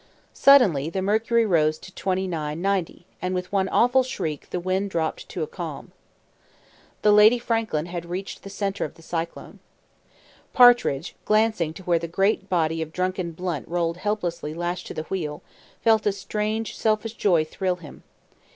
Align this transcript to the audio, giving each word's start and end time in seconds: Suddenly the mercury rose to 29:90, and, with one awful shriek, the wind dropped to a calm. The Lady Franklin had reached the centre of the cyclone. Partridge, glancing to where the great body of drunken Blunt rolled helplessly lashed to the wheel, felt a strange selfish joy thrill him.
Suddenly 0.33 0.89
the 0.89 1.03
mercury 1.03 1.45
rose 1.45 1.77
to 1.77 1.91
29:90, 1.91 3.03
and, 3.21 3.35
with 3.35 3.51
one 3.51 3.69
awful 3.69 4.01
shriek, 4.01 4.49
the 4.49 4.59
wind 4.59 4.89
dropped 4.89 5.29
to 5.29 5.43
a 5.43 5.45
calm. 5.45 5.91
The 7.03 7.11
Lady 7.11 7.37
Franklin 7.37 7.85
had 7.85 8.05
reached 8.07 8.41
the 8.41 8.49
centre 8.49 8.83
of 8.83 8.95
the 8.95 9.03
cyclone. 9.03 9.59
Partridge, 10.53 11.13
glancing 11.25 11.71
to 11.75 11.83
where 11.83 11.99
the 11.99 12.07
great 12.07 12.49
body 12.49 12.81
of 12.81 12.91
drunken 12.91 13.33
Blunt 13.33 13.67
rolled 13.67 13.97
helplessly 13.97 14.55
lashed 14.55 14.87
to 14.87 14.95
the 14.95 15.03
wheel, 15.03 15.43
felt 15.83 16.07
a 16.07 16.11
strange 16.11 16.75
selfish 16.75 17.13
joy 17.13 17.45
thrill 17.45 17.75
him. 17.75 18.01